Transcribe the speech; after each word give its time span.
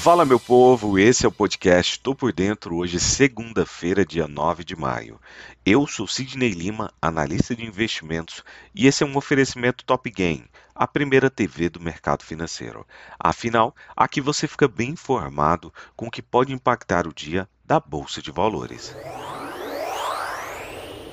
Fala 0.00 0.24
meu 0.24 0.40
povo, 0.40 0.98
esse 0.98 1.26
é 1.26 1.28
o 1.28 1.32
podcast 1.32 2.00
Tô 2.00 2.14
por 2.14 2.32
Dentro, 2.32 2.76
hoje 2.76 2.98
segunda-feira, 2.98 4.02
dia 4.02 4.26
9 4.26 4.64
de 4.64 4.74
maio. 4.74 5.20
Eu 5.64 5.86
sou 5.86 6.06
Sidney 6.06 6.52
Lima, 6.52 6.90
analista 7.02 7.54
de 7.54 7.66
investimentos, 7.66 8.42
e 8.74 8.86
esse 8.86 9.02
é 9.02 9.06
um 9.06 9.14
oferecimento 9.14 9.84
Top 9.84 10.10
Game, 10.10 10.48
a 10.74 10.86
primeira 10.86 11.28
TV 11.28 11.68
do 11.68 11.80
mercado 11.80 12.24
financeiro. 12.24 12.86
Afinal, 13.18 13.76
aqui 13.94 14.22
você 14.22 14.48
fica 14.48 14.66
bem 14.66 14.92
informado 14.92 15.70
com 15.94 16.06
o 16.06 16.10
que 16.10 16.22
pode 16.22 16.50
impactar 16.50 17.06
o 17.06 17.12
dia 17.12 17.46
da 17.62 17.78
Bolsa 17.78 18.22
de 18.22 18.30
Valores. 18.30 18.96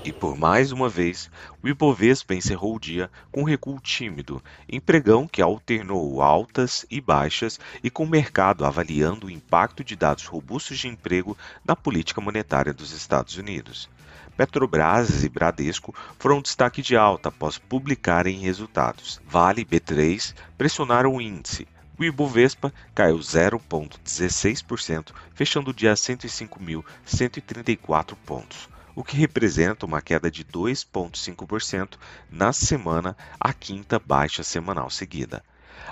E 0.08 0.14
por 0.14 0.38
mais 0.38 0.72
uma 0.72 0.88
vez, 0.88 1.30
o 1.62 1.68
Ibovespa 1.68 2.34
encerrou 2.34 2.78
o 2.78 2.80
dia 2.80 3.12
com 3.30 3.44
recuo 3.44 3.78
tímido, 3.82 4.42
em 4.70 4.80
pregão 4.80 5.28
que 5.28 5.42
alternou 5.42 6.22
altas 6.22 6.86
e 6.90 7.02
baixas 7.02 7.60
e 7.84 7.90
com 7.90 8.06
o 8.06 8.10
mercado 8.10 8.64
avaliando 8.64 9.28
o 9.28 9.30
impacto 9.30 9.84
de 9.84 9.98
dados 9.98 10.24
robustos 10.24 10.80
de 10.80 10.88
emprego 10.88 11.38
na 11.66 11.76
política 11.76 12.22
monetária 12.22 12.74
dos 12.74 12.94
Estados 12.94 13.36
Unidos. 13.36 13.90
Petrobras 14.38 15.26
e 15.26 15.30
Bradesco 15.30 15.94
foram 16.18 16.42
destaque 16.42 16.82
de 16.82 16.96
alta 16.96 17.28
após 17.28 17.58
publicarem 17.58 18.40
resultados. 18.40 19.20
Vale 19.28 19.64
e 19.64 19.66
B3 19.66 20.34
pressionaram 20.58 21.16
o 21.16 21.22
índice, 21.22 21.68
o 22.00 22.06
Ibovespa 22.06 22.74
caiu 22.96 23.18
0,16%, 23.18 25.12
fechando 25.34 25.72
o 25.72 25.74
dia 25.74 25.92
a 25.92 25.96
105.134 25.96 28.16
pontos 28.26 28.70
o 28.98 29.04
que 29.04 29.16
representa 29.16 29.86
uma 29.86 30.02
queda 30.02 30.32
de 30.32 30.44
2,5% 30.44 32.00
na 32.32 32.52
semana, 32.52 33.16
a 33.40 33.54
quinta 33.54 34.00
baixa 34.00 34.42
semanal 34.42 34.90
seguida. 34.90 35.44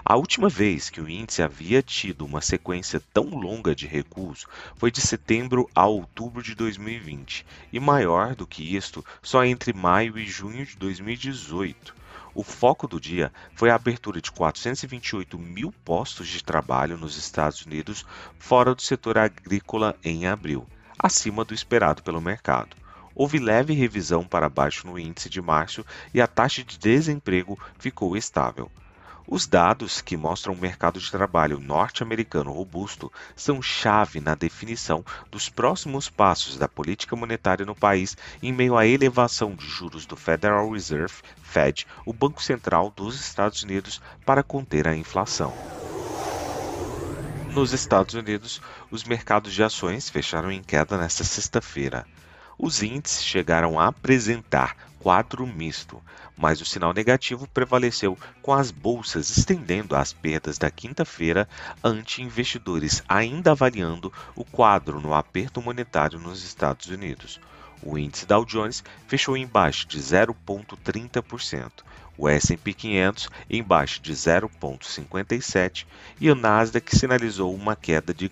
A 0.04 0.16
última 0.16 0.50
vez 0.50 0.90
que 0.90 1.00
o 1.00 1.08
índice 1.08 1.44
havia 1.44 1.84
tido 1.84 2.26
uma 2.26 2.42
sequência 2.42 3.00
tão 3.14 3.26
longa 3.26 3.76
de 3.76 3.86
recuos 3.86 4.48
foi 4.76 4.90
de 4.90 5.02
setembro 5.02 5.70
a 5.76 5.86
outubro 5.86 6.42
de 6.42 6.56
2020, 6.56 7.46
e 7.72 7.80
maior 7.80 8.34
do 8.34 8.48
que 8.48 8.76
isto 8.76 9.06
só 9.22 9.46
entre 9.46 9.72
maio 9.72 10.18
e 10.18 10.26
junho 10.26 10.66
de 10.66 10.76
2018. 10.76 11.96
O 12.34 12.42
foco 12.42 12.88
do 12.88 13.00
dia 13.00 13.32
foi 13.54 13.70
a 13.70 13.76
abertura 13.76 14.20
de 14.20 14.32
428 14.32 15.38
mil 15.38 15.72
postos 15.86 16.28
de 16.28 16.44
trabalho 16.44 16.98
nos 16.98 17.18
Estados 17.18 17.64
Unidos 17.68 18.04
fora 18.40 18.74
do 18.74 18.82
setor 18.82 19.16
agrícola 19.20 19.96
em 20.04 20.26
abril, 20.26 20.66
acima 20.98 21.46
do 21.46 21.54
esperado 21.54 22.02
pelo 22.02 22.20
mercado 22.20 22.76
houve 23.16 23.40
leve 23.40 23.74
revisão 23.74 24.24
para 24.24 24.50
baixo 24.50 24.86
no 24.86 25.00
índice 25.00 25.30
de 25.30 25.42
março 25.42 25.86
e 26.14 26.22
a 26.22 26.28
taxa 26.28 26.64
de 26.64 26.78
desemprego 26.78 27.58
ficou 27.80 28.18
estável. 28.18 28.70
Os 29.28 29.48
dados 29.48 30.02
que 30.02 30.16
mostram 30.16 30.54
o 30.54 30.58
mercado 30.58 31.00
de 31.00 31.10
trabalho 31.10 31.60
norte-americano 31.60 32.52
robusto 32.52 33.12
são 33.36 33.60
chave 33.60 34.20
na 34.20 34.36
definição 34.36 35.04
dos 35.32 35.50
próximos 35.50 36.08
passos 36.08 36.60
da 36.60 36.68
política 36.68 37.16
monetária 37.16 37.66
no 37.66 37.74
país 37.74 38.16
em 38.44 38.54
meio 38.54 38.78
à 38.78 38.86
elevação 38.86 39.56
de 39.56 39.66
juros 39.66 40.06
do 40.06 40.16
Federal 40.16 40.70
Reserve, 40.70 41.24
Fed, 41.42 41.88
o 42.06 42.14
Banco 42.14 42.44
Central 42.44 42.94
dos 42.96 43.20
Estados 43.20 43.64
Unidos, 43.64 44.00
para 44.24 44.44
conter 44.44 44.88
a 44.88 44.96
inflação. 44.96 45.52
Nos 47.50 47.74
Estados 47.74 48.14
Unidos, 48.14 48.62
os 48.92 49.06
mercados 49.06 49.54
de 49.54 49.64
ações 49.64 50.08
fecharam 50.08 50.52
em 50.52 50.62
queda 50.62 50.98
nesta 50.98 51.24
sexta-feira. 51.24 52.06
Os 52.58 52.82
índices 52.82 53.24
chegaram 53.24 53.80
a 53.80 53.88
apresentar 53.88 54.76
quadro 55.00 55.46
misto, 55.46 56.02
mas 56.38 56.62
o 56.62 56.66
sinal 56.66 56.94
negativo 56.94 57.48
prevaleceu 57.48 58.18
com 58.42 58.54
as 58.54 58.72
bolsas 58.72 59.30
estendendo 59.30 59.96
as 59.96 60.12
perdas 60.14 60.58
da 60.58 60.72
quinta-feira 60.72 61.48
ante 61.84 62.24
investidores 62.24 63.04
ainda 63.08 63.52
avaliando 63.52 64.12
o 64.36 64.44
quadro 64.44 65.00
no 65.00 65.14
aperto 65.14 65.62
monetário 65.62 66.18
nos 66.18 66.44
Estados 66.44 66.88
Unidos. 66.88 67.40
O 67.84 67.98
índice 67.98 68.26
Dow 68.26 68.44
Jones 68.44 68.84
fechou 69.08 69.38
em 69.38 69.46
baixo 69.46 69.88
de 69.88 70.00
0,30%, 70.00 71.72
o 72.18 72.30
S&P 72.30 72.74
500 72.74 73.30
em 73.50 73.64
baixo 73.64 74.02
de 74.02 74.14
0,57% 74.14 75.86
e 76.20 76.30
o 76.30 76.36
Nasdaq 76.36 76.96
sinalizou 76.96 77.54
uma 77.54 77.76
queda 77.76 78.14
de 78.14 78.30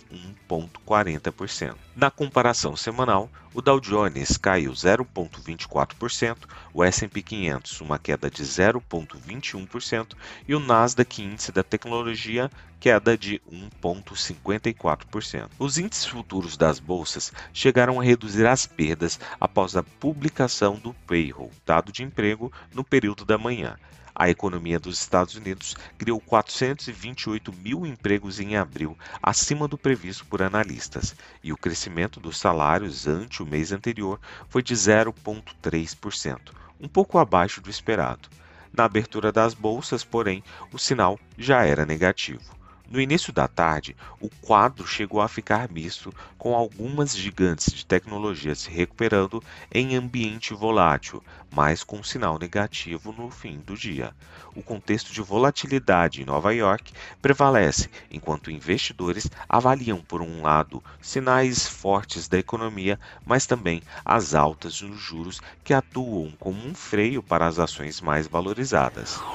1,40%. 0.49 1.75
Na 1.95 2.09
comparação 2.09 2.75
semanal, 2.75 3.29
o 3.53 3.61
Dow 3.61 3.79
Jones 3.79 4.35
caiu 4.37 4.71
0,24%, 4.71 6.37
o 6.73 6.83
S&P 6.83 7.21
500 7.21 7.81
uma 7.81 7.99
queda 7.99 8.31
de 8.31 8.43
0,21% 8.43 10.15
e 10.47 10.55
o 10.55 10.59
Nasdaq 10.59 11.21
índice 11.21 11.51
da 11.51 11.61
tecnologia 11.61 12.49
queda 12.79 13.17
de 13.17 13.39
1,54%. 13.81 15.49
Os 15.57 15.77
índices 15.77 16.05
futuros 16.05 16.57
das 16.57 16.79
bolsas 16.79 17.31
chegaram 17.53 17.97
a 18.01 18.03
reduzir 18.03 18.45
as 18.45 18.65
perdas 18.65 19.17
após 19.39 19.77
a 19.77 19.83
publicação 19.83 20.75
do 20.75 20.93
payroll, 21.07 21.51
dado 21.65 21.93
de 21.93 22.03
emprego, 22.03 22.51
no 22.73 22.83
período 22.83 23.23
da 23.23 23.37
manhã. 23.37 23.72
A 24.15 24.29
economia 24.29 24.79
dos 24.79 24.99
Estados 24.99 25.35
Unidos 25.35 25.75
criou 25.97 26.19
428 26.19 27.51
mil 27.51 27.85
empregos 27.85 28.39
em 28.39 28.55
abril, 28.55 28.95
acima 29.21 29.67
do 29.67 29.77
previsto 29.77 30.23
por 30.25 30.43
analistas, 30.43 31.15
e 31.43 31.51
o 31.51 31.57
crescimento 31.57 32.19
dos 32.19 32.37
salários 32.37 33.07
ante 33.07 33.41
o 33.41 33.45
mês 33.45 33.71
anterior 33.71 34.19
foi 34.47 34.61
de 34.61 34.75
0,3%, 34.75 36.51
um 36.79 36.87
pouco 36.87 37.17
abaixo 37.17 37.59
do 37.59 37.71
esperado. 37.71 38.29
Na 38.71 38.85
abertura 38.85 39.31
das 39.31 39.55
bolsas, 39.55 40.03
porém, 40.03 40.43
o 40.71 40.77
sinal 40.77 41.19
já 41.37 41.65
era 41.65 41.85
negativo. 41.85 42.62
No 42.89 43.01
início 43.01 43.33
da 43.33 43.47
tarde, 43.47 43.95
o 44.19 44.29
quadro 44.29 44.85
chegou 44.87 45.19
a 45.21 45.27
ficar 45.27 45.69
misto, 45.69 46.13
com 46.37 46.55
algumas 46.55 47.15
gigantes 47.15 47.73
de 47.73 47.85
tecnologia 47.85 48.55
se 48.55 48.69
recuperando 48.69 49.43
em 49.71 49.95
ambiente 49.95 50.53
volátil, 50.53 51.21
mas 51.49 51.83
com 51.83 52.03
sinal 52.03 52.37
negativo 52.39 53.11
no 53.11 53.29
fim 53.29 53.59
do 53.59 53.75
dia. 53.75 54.15
O 54.55 54.61
contexto 54.63 55.11
de 55.11 55.21
volatilidade 55.21 56.21
em 56.21 56.25
Nova 56.25 56.53
York 56.53 56.93
prevalece, 57.21 57.89
enquanto 58.11 58.51
investidores 58.51 59.29
avaliam, 59.49 60.01
por 60.01 60.21
um 60.21 60.41
lado, 60.41 60.83
sinais 61.01 61.67
fortes 61.67 62.27
da 62.27 62.37
economia, 62.37 62.99
mas 63.25 63.45
também 63.45 63.81
as 64.05 64.33
altas 64.33 64.81
nos 64.81 64.99
juros 64.99 65.41
que 65.63 65.73
atuam 65.73 66.31
como 66.39 66.65
um 66.65 66.73
freio 66.75 67.23
para 67.23 67.45
as 67.47 67.59
ações 67.59 67.99
mais 68.01 68.27
valorizadas. 68.27 69.25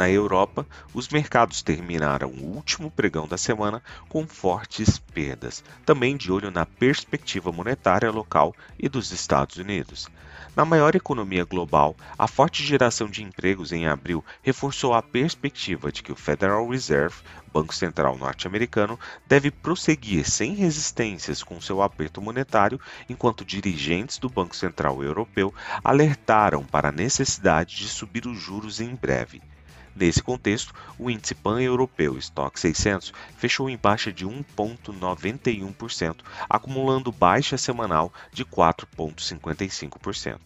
Na 0.00 0.08
Europa, 0.08 0.66
os 0.94 1.10
mercados 1.10 1.60
terminaram 1.60 2.30
o 2.30 2.56
último 2.56 2.90
pregão 2.90 3.28
da 3.28 3.36
semana 3.36 3.82
com 4.08 4.26
fortes 4.26 4.98
perdas, 4.98 5.62
também 5.84 6.16
de 6.16 6.32
olho 6.32 6.50
na 6.50 6.64
perspectiva 6.64 7.52
monetária 7.52 8.10
local 8.10 8.54
e 8.78 8.88
dos 8.88 9.12
Estados 9.12 9.58
Unidos. 9.58 10.08
Na 10.56 10.64
maior 10.64 10.94
economia 10.94 11.44
global, 11.44 11.94
a 12.18 12.26
forte 12.26 12.64
geração 12.64 13.10
de 13.10 13.22
empregos 13.22 13.72
em 13.72 13.86
abril 13.86 14.24
reforçou 14.40 14.94
a 14.94 15.02
perspectiva 15.02 15.92
de 15.92 16.02
que 16.02 16.10
o 16.10 16.16
Federal 16.16 16.66
Reserve, 16.66 17.16
Banco 17.52 17.74
Central 17.74 18.16
norte-americano, 18.16 18.98
deve 19.28 19.50
prosseguir 19.50 20.24
sem 20.24 20.54
resistências 20.54 21.42
com 21.42 21.60
seu 21.60 21.82
aperto 21.82 22.22
monetário, 22.22 22.80
enquanto 23.06 23.44
dirigentes 23.44 24.16
do 24.16 24.30
Banco 24.30 24.56
Central 24.56 25.04
Europeu 25.04 25.52
alertaram 25.84 26.64
para 26.64 26.88
a 26.88 26.92
necessidade 26.92 27.76
de 27.76 27.86
subir 27.86 28.26
os 28.26 28.38
juros 28.38 28.80
em 28.80 28.94
breve. 28.94 29.42
Nesse 30.00 30.22
contexto, 30.22 30.72
o 30.98 31.10
índice 31.10 31.34
pan-europeu 31.34 32.16
Stock 32.16 32.58
600 32.58 33.12
fechou 33.36 33.68
em 33.68 33.76
baixa 33.76 34.10
de 34.10 34.26
1,91%, 34.26 36.20
acumulando 36.48 37.12
baixa 37.12 37.58
semanal 37.58 38.10
de 38.32 38.42
4,55%. 38.42 40.38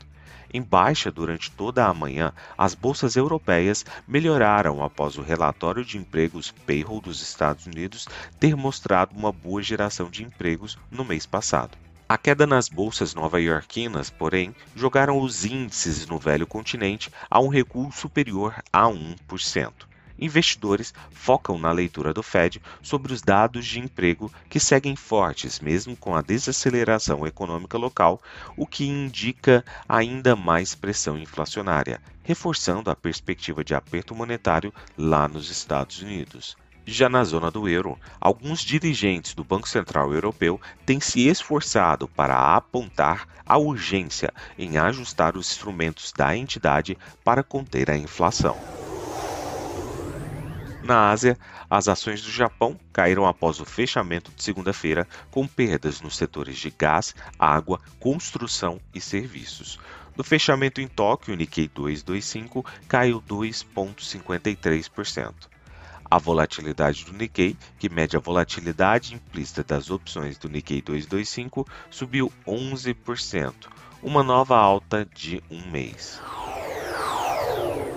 Em 0.52 0.60
baixa 0.60 1.08
durante 1.08 1.52
toda 1.52 1.86
a 1.86 1.94
manhã, 1.94 2.32
as 2.58 2.74
bolsas 2.74 3.14
europeias 3.14 3.86
melhoraram 4.08 4.82
após 4.82 5.16
o 5.18 5.22
relatório 5.22 5.84
de 5.84 5.98
empregos 5.98 6.50
payroll 6.66 7.00
dos 7.00 7.22
Estados 7.22 7.64
Unidos 7.66 8.08
ter 8.40 8.56
mostrado 8.56 9.14
uma 9.16 9.30
boa 9.30 9.62
geração 9.62 10.10
de 10.10 10.24
empregos 10.24 10.76
no 10.90 11.04
mês 11.04 11.26
passado. 11.26 11.78
A 12.06 12.18
queda 12.18 12.46
nas 12.46 12.68
bolsas 12.68 13.14
nova-iorquinas, 13.14 14.10
porém, 14.10 14.54
jogaram 14.76 15.18
os 15.18 15.46
índices 15.46 16.06
no 16.06 16.18
velho 16.18 16.46
continente 16.46 17.10
a 17.30 17.40
um 17.40 17.48
recuo 17.48 17.90
superior 17.90 18.62
a 18.70 18.82
1%. 18.82 19.72
Investidores 20.18 20.92
focam 21.10 21.58
na 21.58 21.72
leitura 21.72 22.12
do 22.12 22.22
Fed 22.22 22.60
sobre 22.82 23.10
os 23.10 23.22
dados 23.22 23.64
de 23.64 23.80
emprego 23.80 24.30
que 24.50 24.60
seguem 24.60 24.94
fortes, 24.94 25.60
mesmo 25.60 25.96
com 25.96 26.14
a 26.14 26.20
desaceleração 26.20 27.26
econômica 27.26 27.78
local, 27.78 28.20
o 28.54 28.66
que 28.66 28.84
indica 28.84 29.64
ainda 29.88 30.36
mais 30.36 30.74
pressão 30.74 31.16
inflacionária, 31.16 32.02
reforçando 32.22 32.90
a 32.90 32.94
perspectiva 32.94 33.64
de 33.64 33.74
aperto 33.74 34.14
monetário 34.14 34.74
lá 34.96 35.26
nos 35.26 35.50
Estados 35.50 36.02
Unidos. 36.02 36.54
Já 36.86 37.08
na 37.08 37.24
zona 37.24 37.50
do 37.50 37.66
euro, 37.66 37.98
alguns 38.20 38.60
dirigentes 38.60 39.32
do 39.32 39.42
Banco 39.42 39.66
Central 39.68 40.12
Europeu 40.12 40.60
têm 40.84 41.00
se 41.00 41.26
esforçado 41.26 42.06
para 42.06 42.54
apontar 42.54 43.26
a 43.46 43.56
urgência 43.56 44.30
em 44.58 44.76
ajustar 44.76 45.34
os 45.36 45.50
instrumentos 45.50 46.12
da 46.12 46.36
entidade 46.36 46.98
para 47.24 47.42
conter 47.42 47.90
a 47.90 47.96
inflação. 47.96 48.58
Na 50.82 51.08
Ásia, 51.08 51.38
as 51.70 51.88
ações 51.88 52.20
do 52.20 52.30
Japão 52.30 52.78
caíram 52.92 53.26
após 53.26 53.58
o 53.58 53.64
fechamento 53.64 54.30
de 54.36 54.44
segunda-feira, 54.44 55.08
com 55.30 55.46
perdas 55.46 56.02
nos 56.02 56.14
setores 56.14 56.58
de 56.58 56.70
gás, 56.70 57.14
água, 57.38 57.80
construção 57.98 58.78
e 58.94 59.00
serviços. 59.00 59.80
No 60.14 60.22
fechamento 60.22 60.82
em 60.82 60.86
Tóquio, 60.86 61.32
o 61.32 61.36
Nikkei 61.36 61.68
225 61.68 62.62
caiu 62.86 63.22
2,53%. 63.22 65.53
A 66.14 66.18
volatilidade 66.18 67.04
do 67.04 67.12
Nikkei, 67.12 67.56
que 67.76 67.88
mede 67.88 68.16
a 68.16 68.20
volatilidade 68.20 69.16
implícita 69.16 69.64
das 69.64 69.90
opções 69.90 70.38
do 70.38 70.48
Nikkei 70.48 70.80
225, 70.80 71.66
subiu 71.90 72.32
11%, 72.46 73.52
uma 74.00 74.22
nova 74.22 74.56
alta 74.56 75.04
de 75.12 75.42
um 75.50 75.68
mês. 75.72 76.20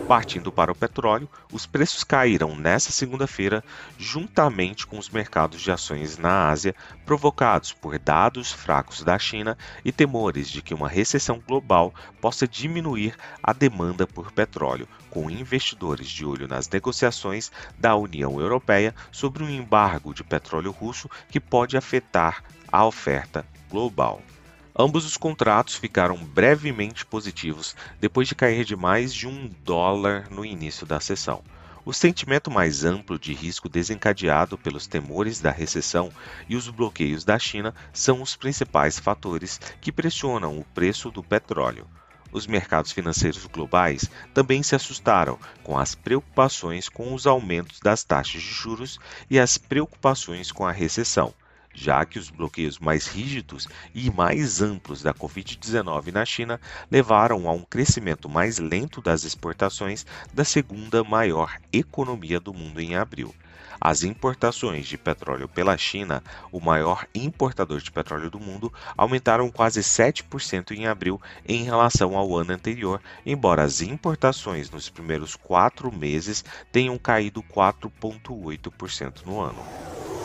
Partindo 0.08 0.54
para 0.54 0.72
o 0.72 0.76
petróleo, 0.76 1.30
os 1.52 1.66
preços 1.66 2.02
caíram 2.02 2.56
nesta 2.56 2.94
segunda-feira, 2.94 3.62
juntamente 4.00 4.88
com 4.88 4.98
os 4.98 5.10
mercados 5.10 5.60
de 5.60 5.70
ações 5.70 6.18
na 6.18 6.48
Ásia, 6.48 6.74
provocados 7.06 7.74
por 7.74 8.00
dados 8.00 8.50
fracos 8.50 9.04
da 9.04 9.20
China 9.20 9.58
e 9.84 9.92
temores 9.92 10.50
de 10.50 10.62
que 10.62 10.74
uma 10.74 10.88
recessão 10.88 11.44
global 11.46 11.94
possa 12.22 12.48
diminuir 12.48 13.18
a 13.44 13.52
demanda 13.52 14.08
por 14.08 14.32
petróleo, 14.32 14.88
com 15.10 15.30
investidores 15.30 16.08
de 16.08 16.26
olho 16.26 16.48
nas 16.48 16.70
negociações 16.70 17.52
da 17.78 17.94
União 17.98 18.40
Europeia 18.40 18.96
sobre 19.12 19.44
um 19.44 19.50
embargo 19.50 20.14
de 20.14 20.24
petróleo 20.24 20.72
russo 20.72 21.10
que 21.30 21.40
pode 21.40 21.76
afetar 21.76 22.46
a 22.72 22.86
oferta 22.86 23.46
global. 23.70 24.22
Ambos 24.80 25.06
os 25.06 25.18
contratos 25.18 25.76
ficaram 25.76 26.24
brevemente 26.24 27.04
positivos 27.04 27.76
depois 28.00 28.28
de 28.28 28.36
cair 28.36 28.64
de 28.64 28.76
mais 28.76 29.12
de 29.12 29.28
um 29.28 29.50
dólar 29.64 30.30
no 30.30 30.46
início 30.46 30.86
da 30.86 31.00
sessão. 31.00 31.44
O 31.84 31.92
sentimento 31.92 32.52
mais 32.52 32.86
amplo 32.86 33.18
de 33.18 33.34
risco 33.34 33.68
desencadeado 33.68 34.56
pelos 34.56 34.86
temores 34.86 35.40
da 35.40 35.50
recessão 35.50 36.12
e 36.48 36.56
os 36.56 36.70
bloqueios 36.70 37.24
da 37.24 37.40
China 37.40 37.74
são 37.92 38.22
os 38.22 38.36
principais 38.36 39.00
fatores 39.00 39.60
que 39.82 39.92
pressionam 39.92 40.60
o 40.60 40.64
preço 40.64 41.10
do 41.10 41.24
petróleo. 41.24 41.88
Os 42.32 42.46
mercados 42.46 42.92
financeiros 42.92 43.48
globais 43.48 44.08
também 44.32 44.62
se 44.62 44.76
assustaram 44.76 45.40
com 45.64 45.76
as 45.76 45.96
preocupações 45.96 46.88
com 46.88 47.16
os 47.16 47.26
aumentos 47.26 47.80
das 47.80 48.04
taxas 48.04 48.44
de 48.44 48.52
juros 48.52 49.00
e 49.28 49.40
as 49.40 49.58
preocupações 49.58 50.52
com 50.52 50.68
a 50.68 50.72
recessão 50.72 51.34
já 51.80 52.04
que 52.04 52.18
os 52.18 52.32
bloqueios 52.32 52.80
mais 52.80 53.06
rígidos 53.06 53.68
e 53.94 54.10
mais 54.10 54.64
amplos 54.64 55.04
da 55.04 55.14
Covid-19 55.14 56.12
na 56.12 56.26
China 56.26 56.60
levaram 56.90 57.48
a 57.48 57.52
um 57.52 57.62
crescimento 57.62 58.28
mais 58.28 58.58
lento 58.58 59.00
das 59.00 59.24
exportações 59.24 60.04
da 60.34 60.44
segunda 60.44 61.04
maior 61.04 61.56
economia 61.72 62.40
do 62.40 62.52
mundo 62.52 62.82
em 62.82 62.96
abril. 62.96 63.34
As 63.80 64.02
importações 64.02 64.88
de 64.88 64.98
petróleo 64.98 65.48
pela 65.48 65.78
China, 65.78 66.24
o 66.52 66.60
maior 66.60 67.06
importador 67.14 67.80
de 67.80 67.92
petróleo 67.92 68.32
do 68.32 68.40
mundo, 68.40 68.74
aumentaram 68.98 69.52
quase 69.52 69.82
7% 69.82 70.72
em 70.72 70.88
abril 70.88 71.22
em 71.48 71.64
relação 71.64 72.18
ao 72.18 72.36
ano 72.36 72.54
anterior, 72.54 73.00
embora 73.24 73.62
as 73.62 73.82
importações 73.82 74.72
nos 74.72 74.90
primeiros 74.90 75.36
quatro 75.36 75.96
meses 75.96 76.44
tenham 76.72 76.98
caído 76.98 77.44
4,8% 77.44 79.24
no 79.28 79.40
ano. 79.42 80.17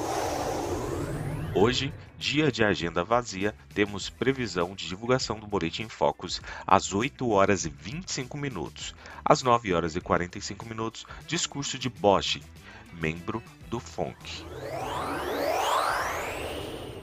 Hoje, 1.54 1.92
dia 2.16 2.50
de 2.50 2.64
agenda 2.64 3.04
vazia, 3.04 3.54
temos 3.74 4.08
previsão 4.08 4.74
de 4.74 4.88
divulgação 4.88 5.38
do 5.38 5.46
Boletim 5.46 5.86
Focus 5.86 6.40
às 6.66 6.94
8 6.94 7.28
horas 7.28 7.66
e 7.66 7.68
25 7.68 8.38
minutos. 8.38 8.94
Às 9.22 9.42
9 9.42 9.74
horas 9.74 9.94
e 9.94 10.00
45 10.00 10.64
minutos, 10.64 11.04
discurso 11.26 11.78
de 11.78 11.90
Bosch, 11.90 12.40
membro 12.94 13.42
do 13.68 13.78
FONC. 13.78 14.46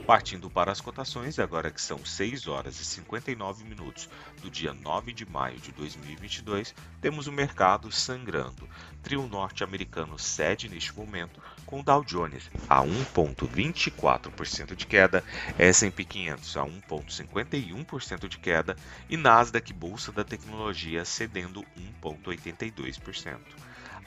Partindo 0.09 0.49
para 0.49 0.71
as 0.71 0.81
cotações, 0.81 1.37
agora 1.37 1.69
que 1.69 1.79
são 1.79 2.03
6 2.03 2.47
horas 2.47 2.79
e 2.79 2.83
59 2.83 3.63
minutos 3.63 4.09
do 4.41 4.49
dia 4.49 4.73
9 4.73 5.13
de 5.13 5.23
maio 5.23 5.59
de 5.59 5.71
2022, 5.71 6.73
temos 6.99 7.27
o 7.27 7.31
mercado 7.31 7.91
sangrando. 7.91 8.67
Trio 9.03 9.27
norte-americano 9.27 10.17
cede 10.17 10.67
neste 10.67 10.97
momento, 10.97 11.39
com 11.63 11.83
Dow 11.83 12.03
Jones 12.03 12.49
a 12.67 12.81
1,24% 12.81 14.73
de 14.75 14.87
queda, 14.87 15.23
S&P 15.59 16.03
500 16.03 16.57
a 16.57 16.63
1,51% 16.63 18.27
de 18.27 18.39
queda 18.39 18.75
e 19.07 19.15
Nasdaq 19.15 19.71
Bolsa 19.73 20.11
da 20.11 20.23
Tecnologia 20.23 21.05
cedendo 21.05 21.63
1,82%. 22.01 23.37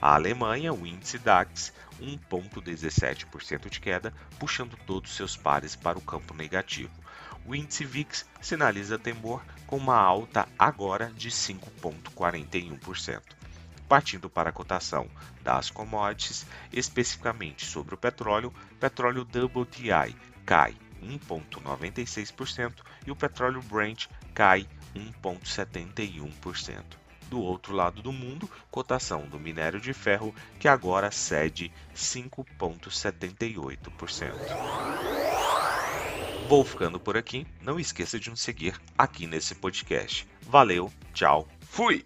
A 0.05 0.15
Alemanha, 0.15 0.73
o 0.73 0.85
índice 0.85 1.17
DAX, 1.17 1.71
1,17% 2.01 3.69
de 3.69 3.79
queda, 3.79 4.13
puxando 4.37 4.75
todos 4.85 5.15
seus 5.15 5.37
pares 5.37 5.77
para 5.77 5.97
o 5.97 6.01
campo 6.01 6.33
negativo. 6.33 6.91
O 7.45 7.55
índice 7.55 7.85
VIX 7.85 8.25
sinaliza 8.41 8.99
temor 8.99 9.41
com 9.65 9.77
uma 9.77 9.95
alta 9.95 10.45
agora 10.59 11.09
de 11.15 11.31
5,41%. 11.31 13.21
Partindo 13.87 14.29
para 14.29 14.49
a 14.49 14.51
cotação 14.51 15.09
das 15.41 15.69
commodities, 15.69 16.45
especificamente 16.73 17.65
sobre 17.65 17.95
o 17.95 17.97
petróleo, 17.97 18.53
petróleo 18.81 19.21
WTI 19.21 20.13
cai 20.45 20.75
1,96% 21.01 22.73
e 23.07 23.11
o 23.11 23.15
petróleo 23.15 23.61
Brent 23.61 24.07
cai 24.33 24.67
1,71% 24.93 27.02
do 27.33 27.41
outro 27.41 27.73
lado 27.73 28.01
do 28.03 28.13
mundo, 28.13 28.47
cotação 28.69 29.27
do 29.27 29.39
minério 29.39 29.81
de 29.81 29.91
ferro 29.91 30.35
que 30.59 30.67
agora 30.67 31.09
cede 31.09 31.73
5,78%. 31.95 34.31
Vou 36.47 36.63
ficando 36.63 36.99
por 36.99 37.17
aqui. 37.17 37.47
Não 37.59 37.79
esqueça 37.79 38.19
de 38.19 38.29
nos 38.29 38.39
seguir 38.39 38.79
aqui 38.95 39.25
nesse 39.25 39.55
podcast. 39.55 40.27
Valeu, 40.43 40.93
tchau, 41.11 41.47
fui! 41.61 42.05